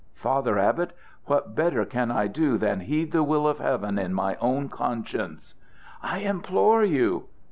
"Father 0.15 0.57
Abbot, 0.57 0.93
what 1.25 1.53
better 1.53 1.85
can 1.85 2.09
I 2.09 2.25
do 2.25 2.57
than 2.57 2.79
heed 2.79 3.11
the 3.11 3.21
will 3.21 3.47
of 3.47 3.59
Heaven 3.59 3.99
in 3.99 4.15
my 4.15 4.35
own 4.37 4.67
conscience?" 4.67 5.53
"I 6.01 6.21
implore 6.21 6.83
you!" 6.83 7.25